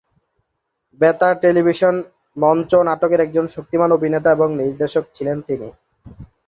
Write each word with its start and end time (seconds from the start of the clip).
বেতার, 1.01 1.33
টেলিভিশন, 1.43 1.95
মঞ্চ 2.37 2.71
নাটকের 2.87 3.19
একজন 3.19 3.45
শক্তিমান 3.55 3.89
অভিনেতা 3.97 4.29
এবং 4.31 4.47
নির্দেশক 4.61 5.03
ছিলেন 5.15 5.37
তিনি। 5.47 5.67